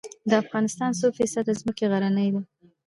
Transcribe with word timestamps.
د 0.29 0.31
افغانستان 0.43 0.91
څو 0.99 1.07
فیصده 1.17 1.53
ځمکه 1.61 1.83
غرنۍ 1.91 2.29
ده؟ 2.33 2.41